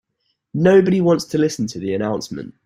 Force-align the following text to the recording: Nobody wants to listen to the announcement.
Nobody 0.55 0.99
wants 0.99 1.25
to 1.25 1.37
listen 1.37 1.67
to 1.67 1.77
the 1.79 1.93
announcement. 1.93 2.55